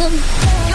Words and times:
Welcome. 0.00 0.69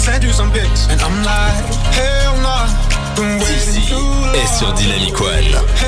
send 0.00 0.24
Et 4.34 4.46
sur 4.58 4.72
Dynamic 4.72 5.20
One. 5.20 5.81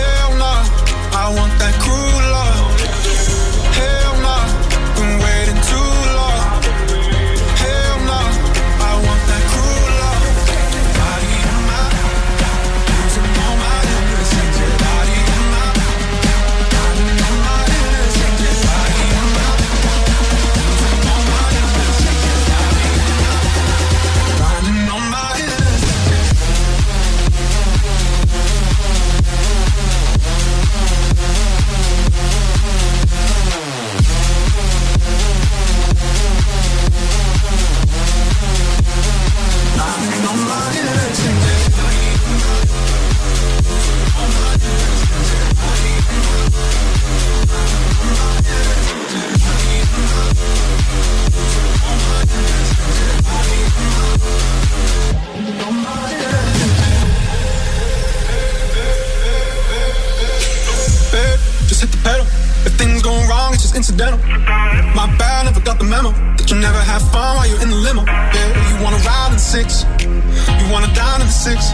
six. 71.44 71.72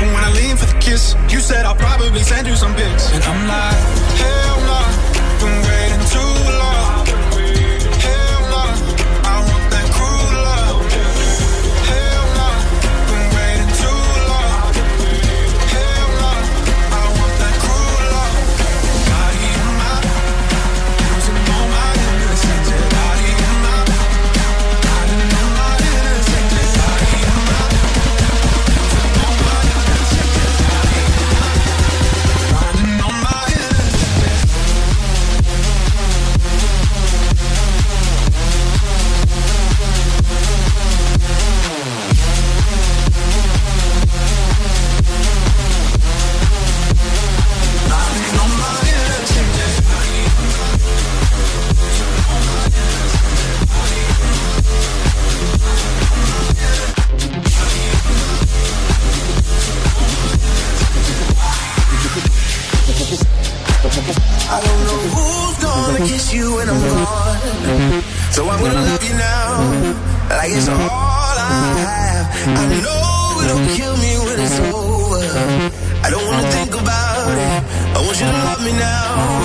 When 0.00 0.22
I 0.22 0.30
lean 0.36 0.54
for 0.54 0.66
the 0.66 0.78
kiss, 0.78 1.16
you 1.30 1.40
said 1.40 1.64
I'll 1.64 1.74
probably 1.74 2.22
send 2.22 2.46
you 2.46 2.54
some 2.54 2.74
pics. 2.74 3.10
And 3.10 3.24
I'm 3.24 3.48
like, 3.48 3.80
hell. 4.20 4.51
is 70.62 70.68
all 70.68 70.78
I 70.78 71.64
have. 71.86 72.26
I 72.46 72.64
know 72.84 73.42
it'll 73.42 73.66
kill 73.76 73.96
me 74.04 74.12
when 74.24 74.38
it's 74.46 74.58
over. 74.60 75.24
I 76.04 76.08
don't 76.10 76.26
wanna 76.28 76.48
think 76.56 76.72
about 76.82 77.34
it. 77.46 77.60
I 77.96 77.98
want 78.04 78.16
you 78.20 78.26
to 78.26 78.38
love 78.46 78.62
me 78.64 78.72
now. 78.72 79.41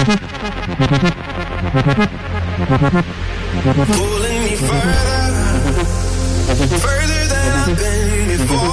Pulling 0.00 0.16
me 4.44 4.56
further, 4.56 5.84
further 6.80 7.22
than 7.28 7.52
I've 7.52 7.76
been 7.76 8.28
before. 8.32 8.72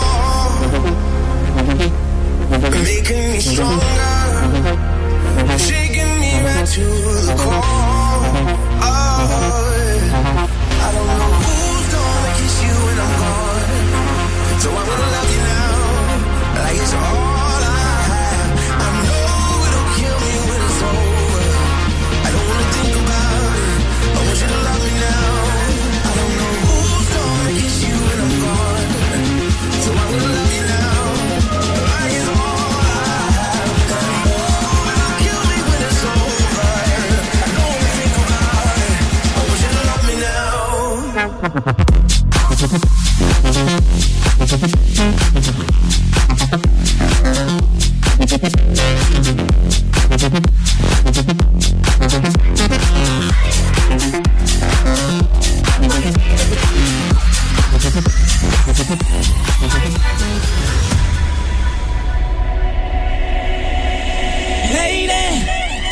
Making 2.81 3.25
me 3.33 3.39
stronger, 3.41 3.83
shaking 5.59 6.13
me 6.21 6.31
right 6.45 6.65
to 6.65 6.85
the 7.27 7.35
core. 7.37 7.61
Oh, 8.79 8.95
I 10.79 10.89
don't 10.93 11.07
know 11.07 11.33
who's 11.43 11.87
gonna 11.91 12.31
kiss 12.39 12.55
you 12.63 12.75
when 12.85 12.97
I'm 13.03 13.11
gone, 13.19 13.67
so 14.61 14.67
I'm 14.69 14.85
gonna 14.87 15.09
love 15.11 15.29
you 15.33 15.41
now 15.43 15.75
like 16.55 16.77
it's 16.77 16.93
all. 16.93 17.36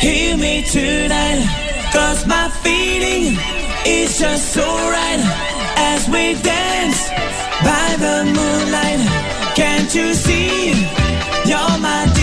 Hear 0.00 0.36
me 0.36 0.62
tonight, 0.62 1.42
cause 1.92 2.26
my 2.26 2.48
feeling 2.62 3.36
is 3.86 4.18
just 4.18 4.52
so 4.52 4.64
right 4.64 5.22
as 5.76 6.08
we 6.08 6.34
dance 6.42 7.08
by 7.64 7.96
the 7.98 8.24
moonlight. 8.36 9.00
Can't 9.56 9.92
you 9.94 10.12
see? 10.14 10.70
You're 11.48 11.78
my 11.78 12.15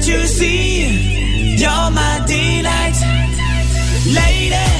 that 0.00 0.08
you 0.08 0.26
see. 0.26 1.56
You're 1.56 1.90
my 1.90 2.24
delight, 2.26 2.96
lady. 4.06 4.79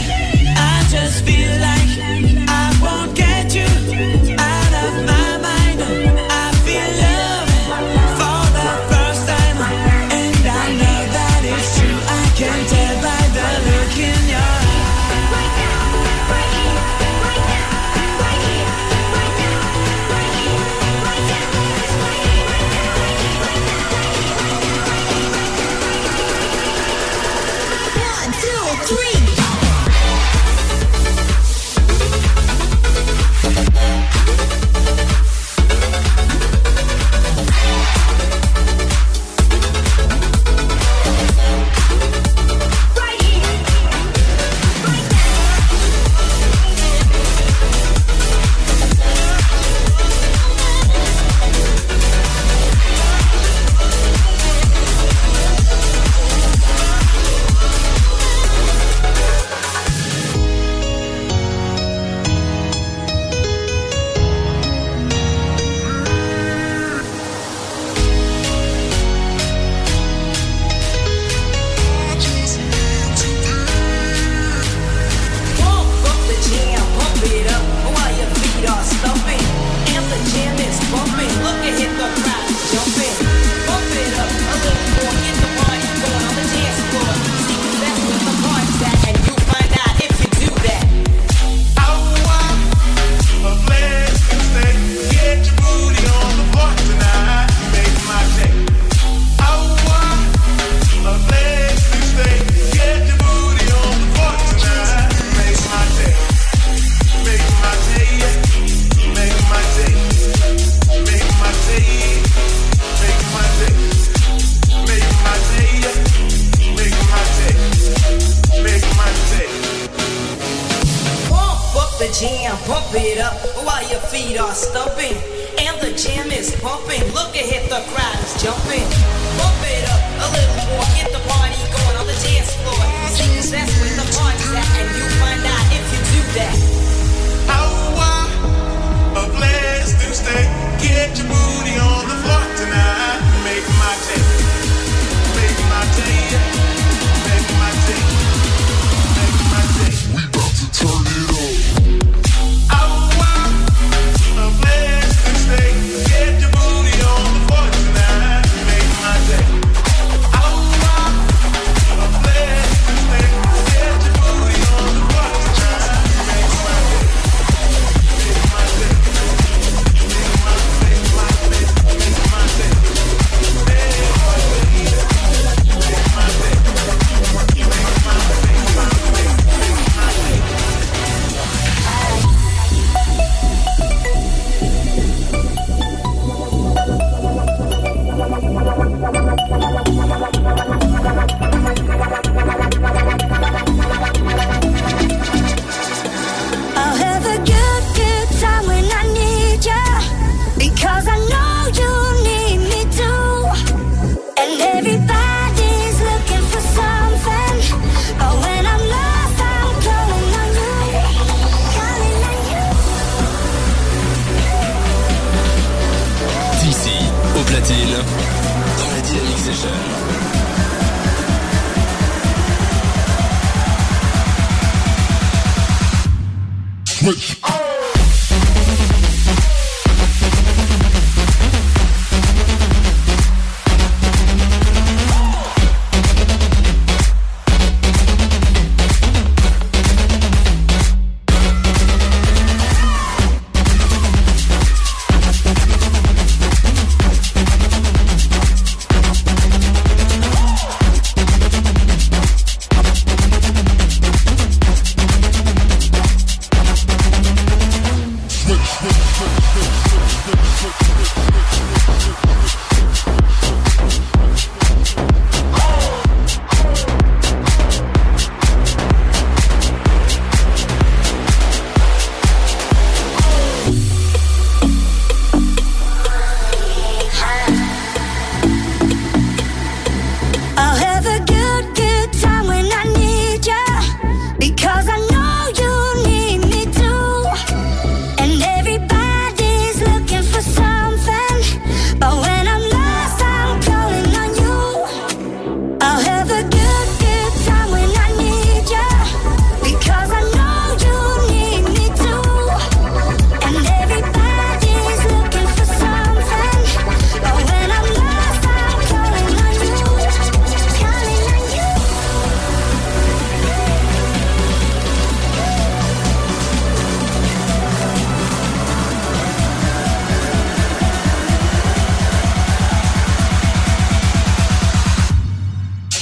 Rich. 227.10 227.49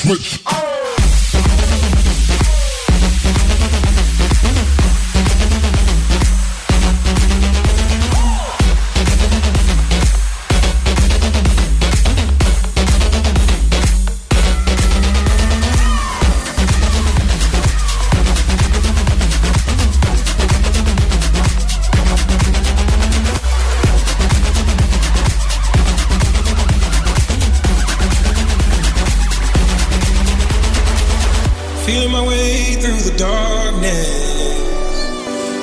break. 0.09 0.48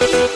Thank 0.00 0.28